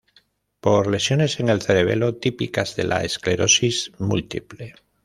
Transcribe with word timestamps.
Por 0.61 0.87
lesiones 0.87 1.39
en 1.39 1.49
el 1.49 1.61
cerebelo 1.61 2.15
típicas 2.15 2.75
de 2.75 2.85
la 2.85 3.03
esclerosis 3.03 3.91
múltiple. 3.99 4.73